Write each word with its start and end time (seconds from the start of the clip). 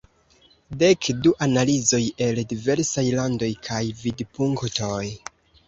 Dek 0.83 1.09
du 1.27 1.33
analizoj 1.47 1.99
el 2.29 2.41
diversaj 2.55 3.05
landoj 3.21 3.53
kaj 3.71 3.85
vidpunktoj". 4.03 5.01